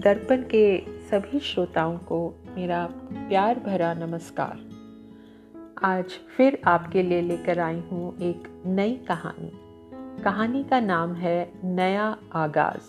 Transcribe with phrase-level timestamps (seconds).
[0.00, 0.78] दर्पण के
[1.10, 4.58] सभी श्रोताओं को मेरा प्यार भरा नमस्कार।
[5.84, 6.04] आज
[6.36, 9.52] फिर आपके लिए लेकर आई हूँ एक नई कहानी।
[10.22, 12.82] कहानी का नाम है नया आगाज़।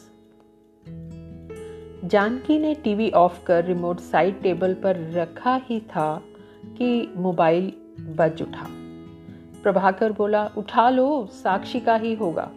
[2.07, 6.21] जानकी ने टीवी ऑफ़ कर रिमोट साइड टेबल पर रखा ही था
[6.65, 8.67] कि मोबाइल बज उठा।
[9.63, 12.51] प्रभाकर बोला, उठा लो, साक्षी का ही होगा।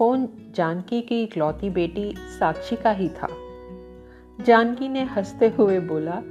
[0.00, 3.28] फ़ोन जानकी की इकलौती बेटी साक्षी का ही था।
[4.44, 6.22] जानकी ने हँसते हुए बोला,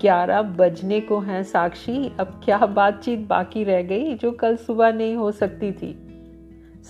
[0.00, 5.16] ग्यारह बजने को हैं साक्षी, अब क्या बातचीत बाकी रह गई जो कल सुबह नहीं
[5.16, 6.08] हो सकती थी?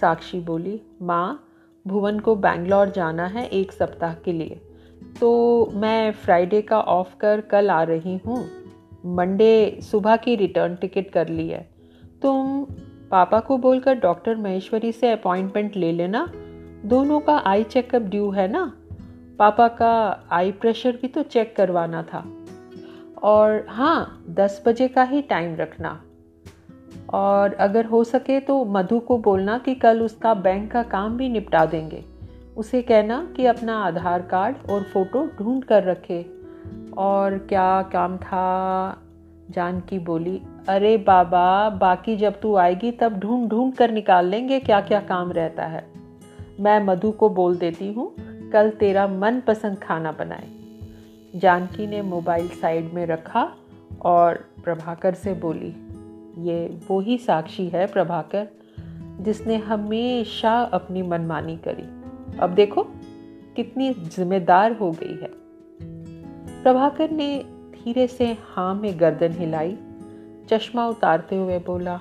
[0.01, 1.49] साक्षी बोली, माँ,
[1.87, 4.61] भुवन को बैंगलोर जाना है एक सप्ताह के लिए
[5.21, 8.49] तो मैं फ्राइडे का ऑफ़ कर कल आ रही हूँ।
[9.07, 11.69] मंडे सुबह की रिटर्न टिकट कर ली है।
[12.23, 12.67] तुम
[13.11, 16.33] पापा को बोलकर डॉक्टर महेश्वरी से अपॉइंटमेंट ले लेना।
[16.85, 18.73] दोनों का आई चेकअप ड्यू है ना?
[19.39, 22.25] पापा का आई प्रेशर भी तो चेक करवाना था।
[23.23, 26.03] और हाँ दस बजे का ही टाइम रखना।
[27.13, 31.29] और अगर हो सके तो मधु को बोलना कि कल उसका बैंक का काम भी
[31.29, 32.05] निपटा देंगे।
[32.57, 36.31] उसे कहना कि अपना आधार कार्ड और फ़ोटो ढूंढ कर रखे।
[36.99, 39.03] और क्या काम था?
[39.51, 44.81] जानकी बोली, अरे बाबा, बाकी जब तू आएगी तब ढूंढ ढूंढ कर निकाल लेंगे क्या
[44.81, 45.87] क्या काम रहता है।
[46.61, 48.13] मैं मधु को बोल देती हूँ,
[48.51, 50.49] कल तेरा मनपसंद खाना बनाए।
[51.37, 53.53] जानकी ने मोबाइल साइड में रखा
[54.03, 55.75] और प्रभाकर से बोली,
[56.39, 58.49] ये वो ही साक्षी है प्रभाकर,
[59.21, 61.89] जिसने हमेशा अपनी मनमानी करी।
[62.39, 62.87] अब देखो,
[63.57, 65.31] कितनी जिम्मेदार हो गई है।
[66.63, 67.45] प्रभाकर ने
[67.87, 69.77] धीरे से हाँ में गर्दन हिलाई,
[70.49, 72.01] चश्मा उतारते हुए बोला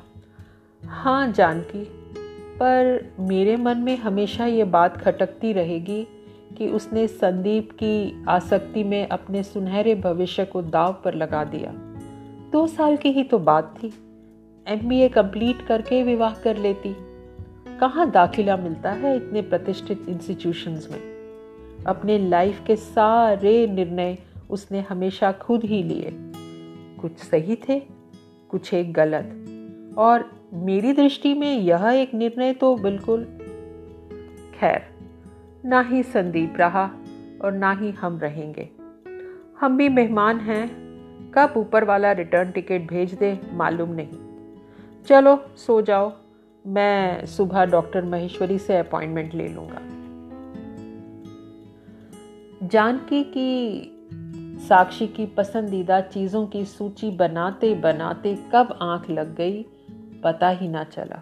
[0.85, 1.83] हाँ जानकी,
[2.55, 6.07] पर मेरे मन में हमेशा ये बात खटकती रहेगी
[6.57, 11.71] कि उसने संदीप की आसक्ति में अपने सुनहरे भविष्य को दाव पर लगा दिया।
[12.51, 13.93] दो साल की ही तो बात थी।
[14.67, 16.95] एम बी ए कंप्लीट करके विवाह कर लेती।
[17.79, 20.99] कहाँ दाखिला मिलता है इतने प्रतिष्ठित इंस्टीट्यूशंस में?
[21.85, 24.17] अपने लाइफ के सारे निर्णय
[24.49, 26.11] उसने हमेशा खुद ही लिए।
[27.01, 27.79] कुछ सही थे,
[28.49, 33.23] कुछ एक गलत। और मेरी दृष्टि में यह एक निर्णय तो बिल्कुल
[34.55, 34.81] खैर,
[35.65, 36.89] ना ही संदीप रहा
[37.43, 38.69] और ना ही हम रहेंगे।
[39.59, 40.67] हम भी मेहमान हैं,
[41.31, 44.23] कब ऊपर वाला रिटर्न टिकट भेज दे मालूम नहीं।
[45.07, 46.11] चलो, सो जाओ,
[46.65, 49.81] मैं सुबह डॉक्टर महेश्वरी से अपॉइंटमेंट ले लूँगा।
[52.67, 53.91] जानकी की
[54.59, 59.65] साक्षी की पसंदीदा चीज़ों की सूची बनाते बनाते कब आँख लग गई,
[60.23, 61.21] पता ही ना चला।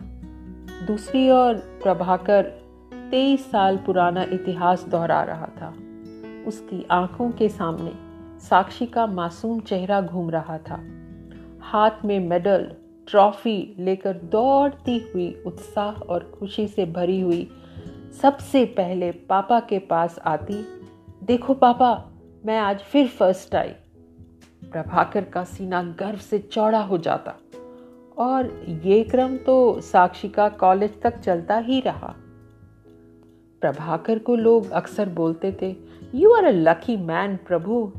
[0.85, 2.43] दूसरी ओर प्रभाकर
[3.11, 5.73] तेईस साल पुराना इतिहास दोहरा रहा था।
[6.47, 7.91] उसकी आँखों के सामने
[8.39, 10.79] साक्षी का मासूम चेहरा घूम रहा था।
[11.61, 12.71] हाथ में मेडल,
[13.07, 17.49] ट्रॉफी लेकर दौड़ती हुई उत्साह और खुशी से भरी हुई
[18.21, 20.65] सबसे पहले पापा के पास आती,
[21.23, 22.09] देखो पापा
[22.45, 23.69] मैं आज फिर फ़र्स्ट आई।
[24.63, 27.35] प्रभाकर का सीना गर्व से चौड़ा हो जाता।
[28.17, 32.15] और ये क्रम तो साक्षी का कॉलेज तक चलता ही रहा।
[33.61, 35.75] प्रभाकर को लोग अक्सर बोलते थे
[36.15, 37.91] you are a lucky man Prabhu.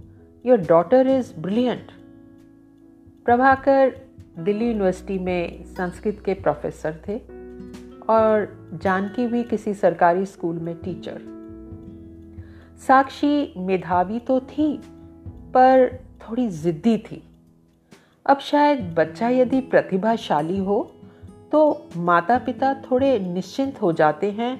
[0.47, 1.93] Your daughter is brilliant
[3.25, 3.97] Prabhakar
[4.38, 7.19] Delhi university में संस्कृत के प्रोफेसर थे
[8.09, 11.34] और जानकी भी किसी सरकारी स्कूल में टीचर
[12.78, 14.76] साक्षी मेधावी तो थी,
[15.54, 17.22] पर थोड़ी जिद्दी थी।
[18.26, 20.82] अब शायद बच्चा यदि प्रतिभाशाली हो
[21.52, 24.56] तो माता पिता थोड़े निश्चिंत हो जाते हैं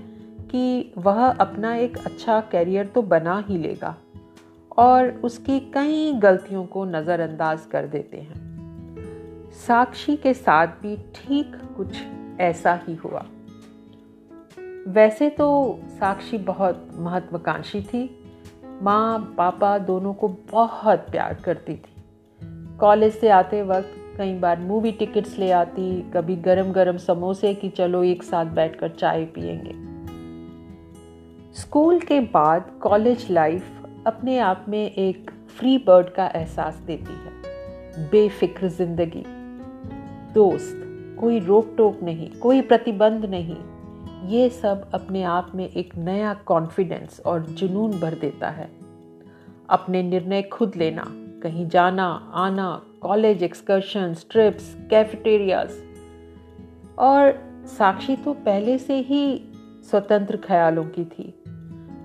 [0.49, 3.95] कि वह अपना एक अच्छा कैरियर तो बना ही लेगा
[4.79, 11.97] और उसकी कई गलतियों को नज़रअंदाज कर देते हैं। साक्षी के साथ भी ठीक कुछ
[12.41, 13.27] ऐसा ही हुआ।
[14.89, 18.03] वैसे तो साक्षी बहुत महत्वाकांक्षी थी।
[18.83, 24.93] माँ, पापा दोनों को बहुत प्यार करती थी। कॉलेज से आते वक्त कई बार मूवी
[24.93, 29.73] टिकट्स ले आती, कभी गरम गरम समोसे कि चलो एक साथ बैठकर चाय पियेंगे।
[31.55, 38.09] स्कूल के बाद कॉलेज लाइफ अपने आप में एक फ्री बर्ड का एहसास देती है।
[38.11, 39.25] बेफिक्र ज़िंदगी।
[40.35, 40.81] दोस्त,
[41.21, 43.57] कोई रोक टोक नहीं, कोई प्रतिबंध नहीं।
[44.25, 48.71] ये सब अपने आप में एक नया कॉन्फिडेंस और जुनून भर देता है।
[49.71, 51.05] अपने निर्णय खुद लेना,
[51.43, 55.71] कहीं जाना, आना कॉलेज एक्सकर्शन ट्रिप्स कैफेटेरियाज
[56.99, 57.35] और
[57.67, 59.53] साक्षी तो पहले से ही
[59.91, 61.45] स्वतंत्र ख्यालों की थी।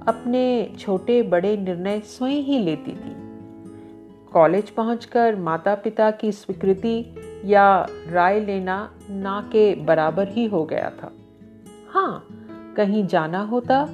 [0.07, 3.15] अपने छोटे बड़े निर्णय स्वयं ही लेती थी।
[4.33, 7.15] कॉलेज पहुंचकर माता पिता की स्वीकृति
[7.45, 11.11] या राय लेना ना के बराबर ही हो गया था।
[11.89, 12.27] हाँ
[12.77, 13.85] कहीं जाना होता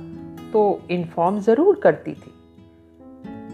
[0.53, 0.61] तो
[0.91, 2.33] इन्फॉर्म ज़रूर करती थी।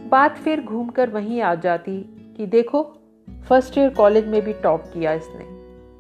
[0.09, 1.97] बात फिर घूमकर वहीं आ जाती
[2.37, 2.83] कि देखो
[3.47, 5.45] फ़र्स्ट ईयर कॉलेज में भी टॉप किया इसने,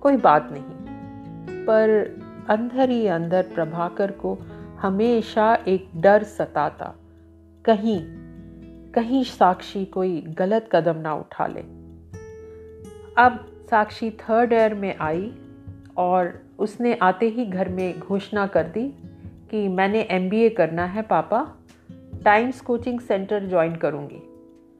[0.01, 1.89] कोई बात नहीं। पर
[2.49, 4.37] अंदर ही अंदर प्रभाकर को
[4.79, 6.93] हमेशा एक डर सताता,
[7.65, 7.99] कहीं
[8.93, 11.61] कहीं साक्षी कोई गलत कदम ना उठा ले।
[13.17, 13.39] अब
[13.69, 15.31] साक्षी थर्ड ईयर में आई
[15.97, 18.87] और उसने आते ही घर में घोषणा कर दी
[19.51, 21.41] कि मैंने एमबीए करना है पापा
[22.25, 24.21] टाइम्स कोचिंग सेंटर ज्वाइन करूँगी।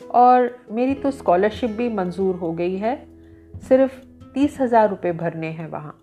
[0.02, 2.96] और मेरी तो स्कॉलरशिप भी मंजूर हो गई है,
[3.68, 4.00] सिर्फ़
[4.34, 5.98] तीस हज़ार रुपये भरने हैं वहाँ।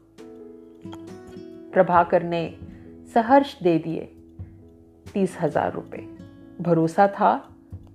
[1.73, 2.43] प्रभाकर ने
[3.15, 4.09] सहर्ष दे दिए
[5.15, 6.07] तीस हज़ार रुपये।
[6.61, 7.35] भरोसा था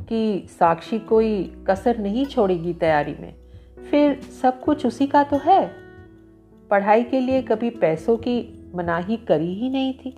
[0.10, 3.34] कि साक्षी कोई कसर नहीं छोड़ेगी तैयारी में।
[3.90, 5.83] फिर सब कुछ उसी का तो है।
[6.74, 10.18] पढ़ाई के लिए कभी पैसों की मनाही करी ही नहीं थी।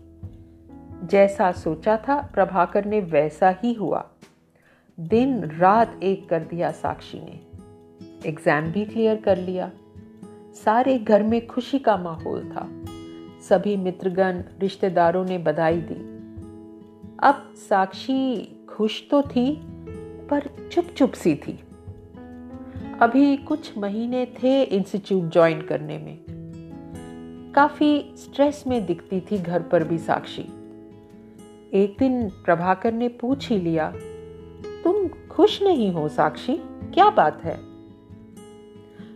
[1.04, 4.10] जैसा सोचा था, प्रभाकर ने वैसा ही हुआ।
[5.00, 7.40] दिन रात एक कर दिया साक्षी ने।
[8.30, 9.72] एग्ज़ाम भी क्लियर कर लिया।
[10.66, 12.70] सारे घर में खुशी का माहौल था।
[13.50, 15.96] सभी मित्रगण, रिश्तेदारों ने बधाई दी।
[17.24, 19.62] अब साक्षी खुश तो थी,
[20.30, 21.60] पर चुप चुप सी थी।
[23.02, 26.35] अभी कुछ महीने थे इंस्टीट्यूट ज्वाइन करने में।
[27.56, 30.42] काफ़ी स्ट्रेस में दिखती थी घर पर भी साक्षी।
[31.74, 33.94] एक दिन प्रभाकर ने पूछ ही लिया,
[34.84, 36.56] तुम खुश नहीं हो साक्षी?
[36.94, 37.60] क्या बात है?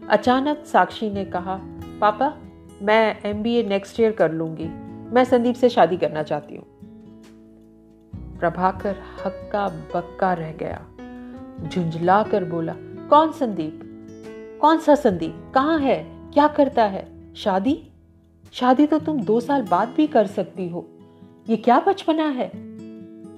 [0.09, 1.59] अचानक साक्षी ने कहा,
[2.01, 2.37] पापा,
[2.81, 4.67] मैं M B A next year कर लूँगी।
[5.13, 6.65] मैं संदीप से शादी करना चाहती हूँ.
[8.39, 8.95] प्रभाकर
[9.25, 10.85] हक्का बक्का रह गया।
[11.69, 12.75] झुंझला कर बोला,
[13.09, 13.79] कौन संदीप?
[14.61, 15.51] कौन सा संदीप?
[15.55, 16.03] कहाँ है?
[16.33, 17.33] क्या करता है?
[17.35, 17.88] शादी?
[18.51, 20.89] शादी तो तुम दो साल बाद भी कर सकती हो।
[21.49, 22.51] ये क्या बचपना है?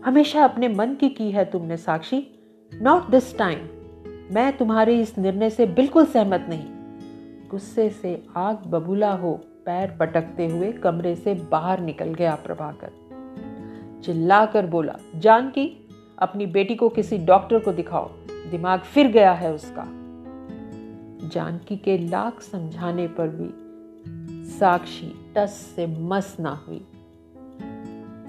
[0.01, 2.27] हमेशा अपने मन की की है तुमने, साक्षी।
[2.73, 3.57] नॉट दिस टाइम
[4.31, 6.65] मैं तुम्हारे इस निर्णय से बिल्कुल सहमत नहीं।
[7.49, 9.33] गुस्से से आग बबूला हो,
[9.65, 12.91] पैर पटकते हुए कमरे से बाहर निकल गया प्रभाकर।
[14.03, 15.87] चिल्लाकर बोला जानकी
[16.19, 18.09] अपनी बेटी को किसी डॉक्टर को दिखाओ।
[18.51, 19.83] दिमाग फिर गया है उसका।
[21.29, 23.70] जानकी के लाख समझाने पर भी
[24.61, 26.87] साक्षी टस से मस ना हुई।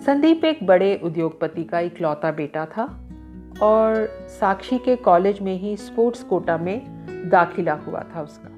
[0.06, 3.00] संदीप एक बड़े उद्योगपति का इकलौता बेटा था
[3.62, 8.48] और साक्षी के कॉलेज में ही स्पोर्ट्स कोटा में दाखिला हुआ था उसका।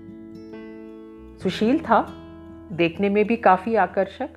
[1.43, 2.12] सुशील था,
[2.73, 4.31] देखने में भी काफ़ी आकर्षक।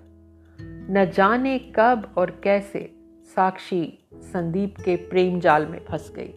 [0.91, 2.95] न जाने कब और कैसे
[3.35, 6.33] साक्षी संदीप के प्रेम जाल में फंस गई।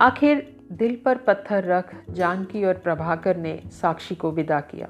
[0.00, 4.88] आखिर दिल पर पत्थर रख जानकी और प्रभाकर ने साक्षी को विदा किया।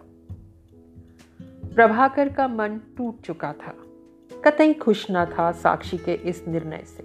[1.74, 3.74] प्रभाकर का मन टूट चुका था।
[4.44, 7.02] कतई खुश ना था साक्षी के इस निर्णय से।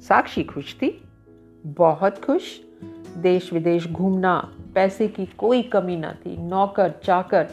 [0.00, 1.04] साक्षी खुश थी?
[1.66, 2.60] बहुत खुश।
[3.16, 7.48] देश विदेश घूमना, पैसे की कोई कमी न थी। नौकर, चाकर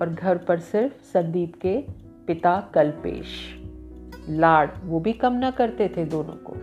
[0.00, 1.84] और घर पर सिर्फ़ संदीप के
[2.26, 3.60] पिता कल्पेश।
[4.28, 6.54] लाड वो भी कम ना करते थे दोनों को।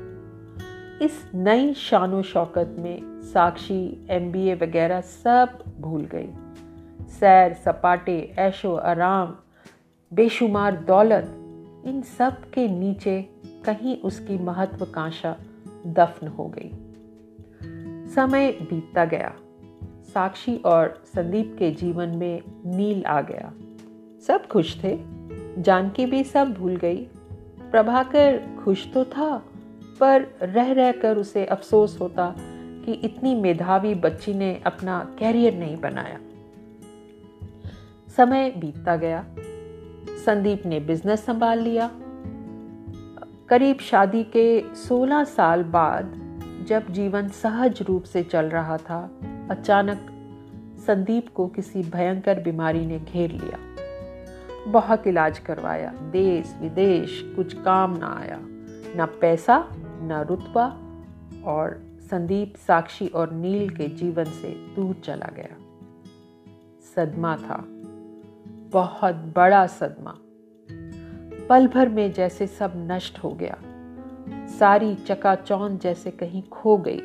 [1.06, 6.30] इस नई शानो शौकत में साक्षी एमबीए वगैरह सब भूल गई।
[7.10, 9.36] सैर, सपाटे, ऐशो, आराम,
[10.14, 11.26] बेशुमार दौलत,
[11.86, 13.30] इन सब के नीचे
[13.66, 15.36] कहीं उसकी महत्वाकांक्षा
[15.88, 16.72] दफन हो गई।
[18.08, 19.36] समय बीतता गया।
[20.14, 23.54] साक्षी और संदीप के जीवन में नील आ गया।
[24.28, 25.00] सब खुश थे।
[25.62, 27.08] जानकी भी सब भूल गई।
[27.72, 29.44] प्रभाकर खुश तो था,
[30.00, 32.36] पर रह रह कर उसे अफसोस होता
[32.86, 36.20] कि इतनी मेधावी बच्ची ने अपना कैरियर नहीं बनाया।
[38.20, 39.26] समय बीतता गया।
[40.26, 41.92] संदीप ने बिज़नेस संभाल लिया।
[43.50, 46.14] करीब शादी के 16 साल बाद
[46.68, 49.12] जब जीवन सहज रूप से चल रहा था,
[49.50, 49.98] अचानक
[50.88, 53.60] संदीप को किसी भयंकर बीमारी ने घेर लिया।
[54.72, 58.40] बहुत इलाज करवाया। देश, विदेश, कुछ काम ना आया।
[58.96, 59.70] ना पैसा,
[60.02, 60.78] ना रुतबा
[61.46, 65.56] और संदीप साक्षी और नील के जीवन से दूर चला गया।
[66.96, 67.68] सदमा था।
[68.72, 70.16] बहुत बड़ा सदमा।
[71.48, 73.58] पल भर में जैसे सब नष्ट हो गया।
[74.48, 77.00] सारी चकाचौंध जैसे कहीं खो गई।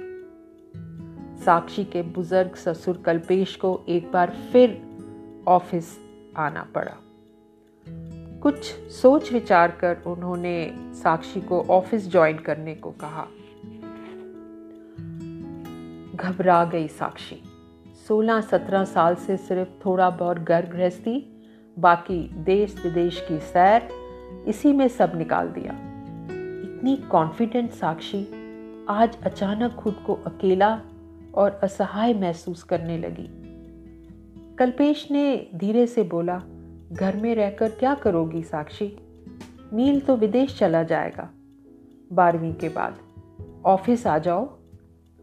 [1.44, 4.82] साक्षी के बुज़ुर्ग ससुर कल्पेश को एक बार फिर
[5.48, 5.98] ऑफ़िस
[6.36, 6.96] आना पड़ा।
[8.40, 13.26] कुछ सोच विचार कर उन्होंने साक्षी को ऑफ़िस ज्वाइन करने को कहा।
[16.16, 17.42] घबरा गई साक्षी।
[18.08, 21.30] 16-17 साल से सिर्फ़ थोड़ा बहुत घर गृहस्थी
[21.78, 23.88] बाकी देश विदेश की सैर
[24.46, 25.72] इसी में सब निकाल दिया।
[26.64, 28.28] इतनी कॉन्फिडेंट साक्षी
[28.88, 30.80] आज अचानक खुद को अकेला
[31.34, 33.30] और असहाय महसूस करने लगी।
[34.58, 36.42] कल्पेश ने धीरे से बोला,
[36.92, 38.96] घर में रहकर क्या करोगी साक्षी?
[39.72, 41.30] नील तो विदेश चला जाएगा।
[42.12, 42.96] बारहवीं के बाद,
[43.66, 44.58] ऑफ़िस आ जाओ।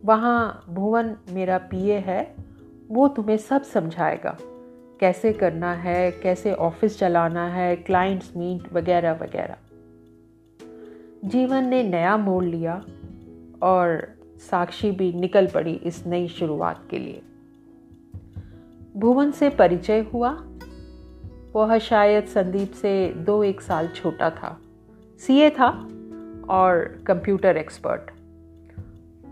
[0.05, 2.35] वहाँ भुवन मेरा पीए है,
[2.91, 4.37] वो तुम्हें सब समझाएगा।
[5.01, 9.55] कैसे करना है, कैसे ऑफ़िस चलाना है क्लाइंट्स मीट वगैरह वगैरह।
[11.25, 12.85] जीवन ने नया मोड़ लिया
[13.63, 17.21] और साक्षी भी निकल पड़ी इस नई शुरुआत के लिए।
[18.97, 20.43] भुवन से परिचय हुआ।
[21.55, 24.61] वह शायद संदीप से दो एक साल छोटा था।
[25.19, 25.87] सीए था
[26.49, 28.01] और कंप्यूटर एक्सपर्ट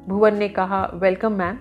[0.08, 1.58] भुवन ने कहा वेलकम मैम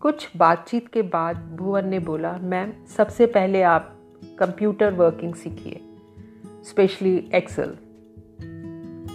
[0.00, 3.96] कुछ बातचीत के बाद भुवन ने बोला, मैम, सबसे पहले आप
[4.38, 5.80] कंप्यूटर वर्किंग सीखिए,
[6.64, 7.76] स्पेशली एक्सेल।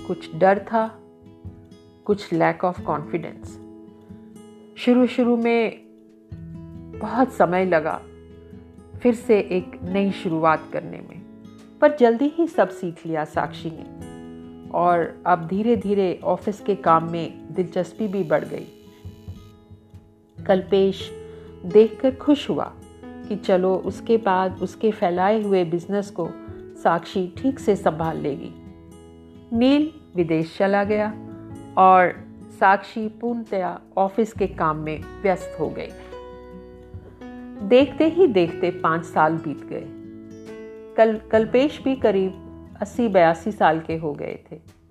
[0.07, 0.87] कुछ डर था,
[2.05, 3.59] कुछ लैक ऑफ़ कॉन्फिडेंस
[4.77, 5.81] शुरू शुरू में
[6.99, 8.01] बहुत समय लगा
[9.01, 11.21] फिर से एक नई शुरुआत करने में,
[11.81, 17.11] पर जल्दी ही सब सीख लिया साक्षी ने, और अब धीरे धीरे ऑफ़िस के काम
[17.11, 18.72] में दिलचस्पी भी बढ़ गई।
[20.47, 21.11] कल्पेश
[21.65, 22.73] देखकर खुश हुआ
[23.05, 26.29] कि चलो उसके बाद उसके फैलाए हुए बिज़नेस को
[26.83, 28.51] साक्षी ठीक से संभाल लेगी।
[29.57, 31.13] नील विदेश चला गया
[31.77, 32.23] और
[32.59, 35.89] साक्षी पूर्णतया ऑफ़िस के काम में व्यस्त हो गई।
[37.67, 39.87] देखते ही देखते पाँच साल बीत गए।
[40.97, 42.39] कल, कल्पेश भी करीब
[42.81, 44.83] अस्सी बयासी साल के हो गए थे।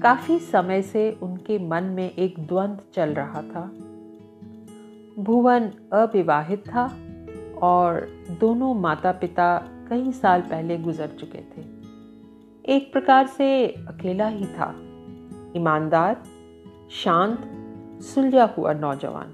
[0.00, 3.70] काफ़ी समय से उनके मन में एक द्वंद्व चल रहा था।
[5.18, 6.96] भुवन अविवाहित था
[7.62, 8.08] और
[8.40, 9.58] दोनों माता पिता
[9.88, 11.66] कई साल पहले गुजर चुके थे।
[12.68, 14.74] एक प्रकार से अकेला ही था।
[15.56, 16.22] ईमानदार,
[16.90, 17.38] शांत,
[18.02, 19.32] सुलझा हुआ नौजवान।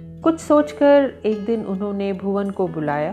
[0.00, 3.12] कुछ सोचकर एक दिन उन्होंने भुवन को बुलाया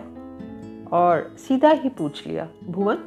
[0.92, 2.98] और सीधा ही पूछ लिया, भुवन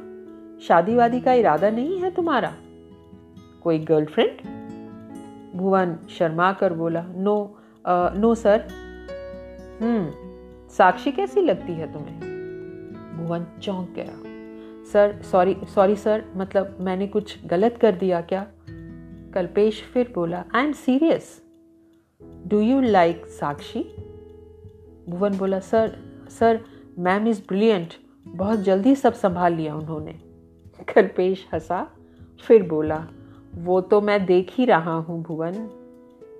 [0.67, 2.53] शादी वादी का इरादा नहीं है तुम्हारा?
[3.63, 4.57] कोई गर्लफ्रेंड?
[5.57, 7.56] भुवन शर्मा कर बोला, no
[7.89, 8.67] no, sir.
[9.81, 10.11] Hmm
[10.69, 12.19] Sakshi कैसी लगती है तुम्हें?
[13.17, 14.13] भुवन चौंक गया।
[14.93, 18.47] सर, सॉरी सॉरी, सर मतलब मैंने कुछ गलत कर दिया क्या?
[19.33, 21.41] कल्पेश फिर बोला I am serious
[22.47, 23.83] do you like Sakshi?
[25.09, 25.95] Bhuvan बोला, sir
[26.29, 26.61] sir
[26.99, 27.93] ma'am is brilliant
[28.27, 30.19] बहुत जल्दी सब संभाल लिया उन्होंने.
[30.93, 31.87] कल्पेश हंसा,
[32.41, 33.07] फिर बोला,
[33.55, 35.53] वो तो मैं देख ही रहा हूँ, भुवन।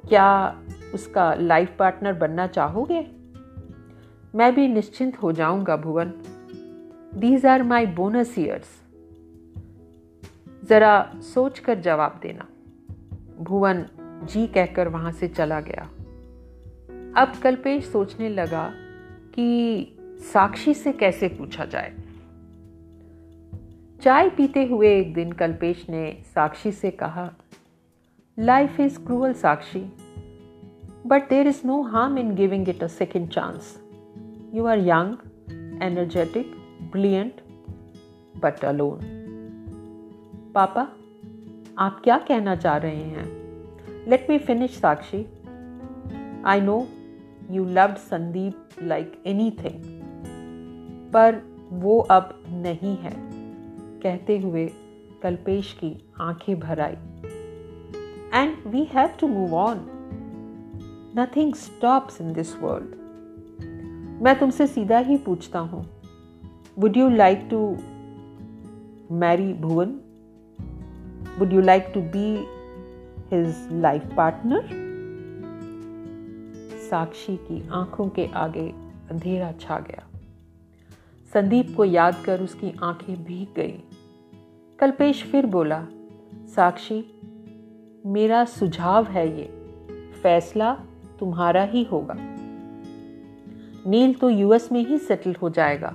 [0.10, 0.62] क्या
[0.94, 3.08] उसका लाइफ पार्टनर बनना चाहोगे?
[4.36, 6.14] मैं भी निश्चिंत हो जाऊँगा Bhuvan.
[7.16, 8.82] These are my bonus years
[10.64, 12.48] जरा सोच कर जवाब देना।
[13.40, 13.86] भुवन
[14.24, 15.90] जी कहकर वहाँ से चला गया।
[17.22, 18.72] अब कल्पेश सोचने लगा
[19.36, 19.98] कि
[20.34, 21.94] साक्षी से कैसे पूछा जाए।
[24.02, 27.34] चाय पीते हुए एक दिन कल्पेश ने साक्षी से कहा
[28.38, 29.90] Life is cruel, Sakshi.
[31.04, 33.80] But there is no harm in giving it a second chance.
[34.54, 35.18] You are young,
[35.82, 36.46] energetic,
[36.92, 37.42] brilliant,
[38.36, 39.02] but alone.
[40.54, 40.82] पापा
[41.80, 43.26] आप क्या कहना चाह रहे हैं
[44.10, 45.26] let me finish Sakshi
[46.46, 46.78] I know
[47.52, 49.22] you loved Sandeep like
[49.64, 49.82] anything
[51.14, 51.42] पर
[51.84, 52.34] वो अब
[52.66, 53.16] नहीं है
[54.04, 54.70] कहते हुए
[55.24, 56.96] कल्पेश की आँखें भर आई
[58.34, 59.80] and we have to move on.
[61.16, 62.96] Nothing stops in this world.
[64.22, 65.86] मैं तुमसे सीधा ही पूछता हूँ।
[66.80, 67.78] Would you like to
[69.12, 70.00] marry Bhuvan
[71.40, 72.46] would you like to be
[73.32, 74.68] his life partner
[76.90, 78.70] Sakshi की आँखों के आगे
[79.12, 80.04] अंधेरा छा गया।
[81.34, 83.84] संदीप को याद कर उसकी आँखें भीग गई।
[84.80, 85.88] कल्पेश फिर बोला,
[86.56, 87.17] साक्षी
[88.06, 89.46] मेरा सुझाव है ये,
[90.24, 90.74] फैसला
[91.20, 92.16] तुम्हारा ही होगा।
[93.88, 95.94] नील तो यूएस में ही सेटल हो जाएगा।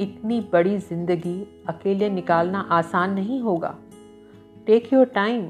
[0.00, 3.74] इतनी बड़ी ज़िंदगी अकेले निकालना आसान नहीं होगा।
[4.66, 5.48] टेक योर टाइम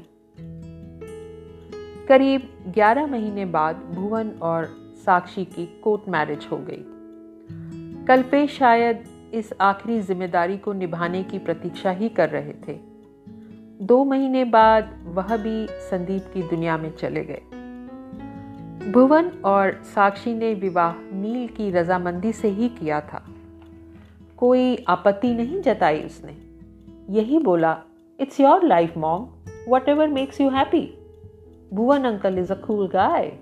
[2.07, 4.65] करीब 11 महीने बाद भुवन और
[5.05, 6.83] साक्षी की कोर्ट मैरिज हो गई।
[8.05, 12.86] कल्पे शायद इस आखिरी ज़िम्मेदारी को निभाने की प्रतीक्षा ही कर रहे थे।
[13.81, 17.41] दो महीने बाद वह भी संदीप की दुनिया में चले गए।
[18.91, 23.25] भुवन और साक्षी ने विवाह नील की रजामंदी से ही किया था।
[24.37, 26.37] कोई आपत्ति नहीं जताई उसने।
[27.09, 27.81] यही बोला
[28.19, 29.27] it's your life mom
[29.89, 30.97] whatever makes you happy
[31.73, 33.39] Bhuvan uncle is a cool guy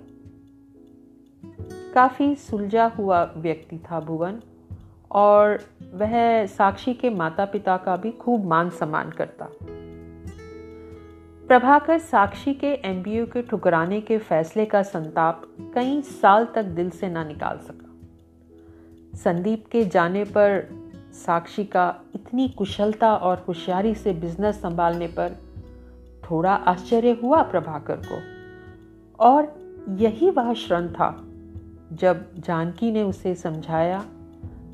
[1.94, 4.42] काफ़ी सुलझा हुआ व्यक्ति था भुवन
[5.12, 5.60] और
[5.94, 9.50] वह साक्षी के माता पिता का भी खूब मान सम्मान करता।
[11.48, 15.44] प्रभाकर साक्षी के एमबीए के ठुकराने के फैसले का संताप
[15.76, 17.92] कई साल तक दिल से ना निकाल सका।
[19.18, 20.68] संदीप के जाने पर
[21.14, 25.32] साक्षी का इतनी कुशलता और होशियारी से बिज़नेस संभालने पर
[26.32, 28.22] थोड़ा आश्चर्य हुआ प्रभाकर को।
[29.20, 29.56] और
[29.90, 31.24] यही वह क्षण था
[31.94, 34.06] जब जानकी ने उसे समझाया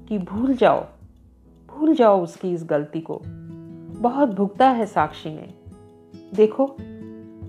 [0.09, 0.85] कि भूल जाओ
[1.67, 3.21] भूल जाओ उसकी इस गलती को।
[4.01, 5.60] बहुत भुगता है साक्षी ने।
[6.33, 6.75] देखो,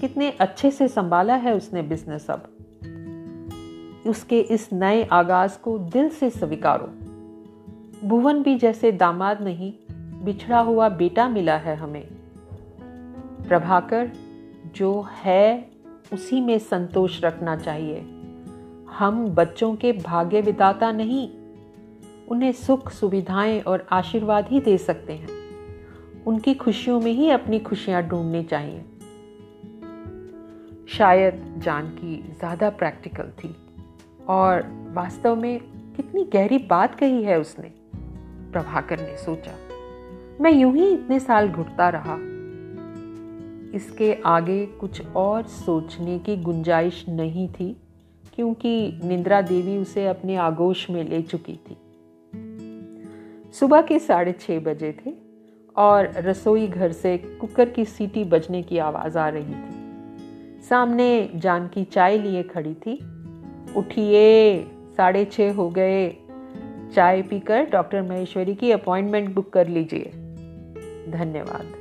[0.01, 2.49] कितने अच्छे से संभाला है उसने बिज़नेस अब।
[4.07, 6.93] उसके इस नए आगाज़ को दिल से स्वीकारो।
[8.09, 9.75] भुवन भी जैसे दामाद नहीं,
[10.25, 12.07] बिछड़ा हुआ बेटा मिला है हमें।
[13.49, 14.11] प्रभाकर,
[14.75, 15.71] जो है,
[16.13, 18.01] उसी में संतोष रखना चाहिए।
[18.99, 21.31] हम बच्चों के भाग्य विदाता नहीं।
[22.31, 25.42] उन्हें सुख सुविधाएँ और आशीर्वाद ही दे सकते हैं।
[26.27, 28.85] उनकी खुशियों में ही अपनी खुशियाँ ढूंढनी चाहिए।
[30.89, 33.55] शायद जानकी ज़्यादा प्रैक्टिकल थी
[34.29, 34.63] और
[34.95, 35.61] वास्तव में
[35.97, 37.69] कितनी गहरी बात कही है उसने,
[38.53, 39.57] प्रभाकर ने सोचा।
[40.41, 42.17] मैं यूँ ही इतने साल घुटता रहा।
[43.77, 47.77] इसके आगे कुछ और सोचने की गुंजाइश नहीं थी,
[48.35, 51.77] क्योंकि निंद्रा देवी उसे अपने आगोश में ले चुकी थी।
[53.53, 55.11] सुबह के साढ़े छः बजे थे
[55.77, 59.83] और रसोई घर से कुकर की सीटी बजने की आवाज़ आ रही थी।
[60.63, 63.05] सामने जानकी चाय लिए खड़ी थी।
[63.77, 64.59] उठिए,
[64.97, 66.17] साढ़े छः हो गए।
[66.95, 70.11] चाय पीकर डॉक्टर महेश्वरी की अपॉइंटमेंट बुक कर लीजिए।
[71.09, 71.73] धन्यवाद।